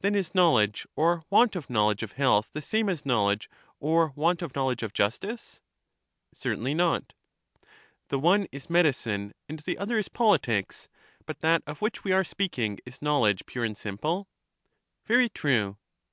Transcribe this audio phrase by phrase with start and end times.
[0.00, 4.42] Then is knowledge or want of knowledge of health the same as knowledge or want
[4.42, 5.60] of knowledge of jus tice?
[6.34, 7.12] Certainly not.
[8.08, 10.88] The one is medicine, and the other is politics;
[11.24, 14.26] but that of which we are speaking is knowledge pure and simple.
[15.04, 15.76] Very true.